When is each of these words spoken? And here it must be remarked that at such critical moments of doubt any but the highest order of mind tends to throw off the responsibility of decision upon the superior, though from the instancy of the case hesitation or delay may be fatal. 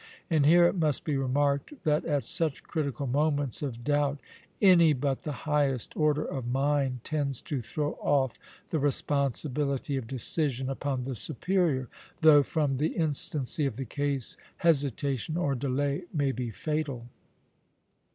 And 0.31 0.47
here 0.47 0.65
it 0.65 0.73
must 0.79 1.03
be 1.03 1.15
remarked 1.15 1.75
that 1.83 2.03
at 2.05 2.23
such 2.23 2.63
critical 2.63 3.05
moments 3.05 3.61
of 3.61 3.83
doubt 3.83 4.19
any 4.59 4.93
but 4.93 5.21
the 5.21 5.31
highest 5.45 5.95
order 5.95 6.25
of 6.25 6.47
mind 6.47 7.03
tends 7.03 7.39
to 7.43 7.61
throw 7.61 7.91
off 8.01 8.33
the 8.71 8.79
responsibility 8.79 9.97
of 9.97 10.07
decision 10.07 10.71
upon 10.71 11.03
the 11.03 11.13
superior, 11.13 11.87
though 12.21 12.41
from 12.41 12.77
the 12.77 12.95
instancy 12.95 13.67
of 13.67 13.75
the 13.75 13.85
case 13.85 14.37
hesitation 14.57 15.37
or 15.37 15.53
delay 15.53 16.05
may 16.11 16.31
be 16.31 16.49
fatal. 16.49 17.05